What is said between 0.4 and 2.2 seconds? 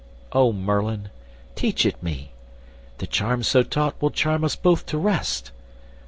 Merlin, teach it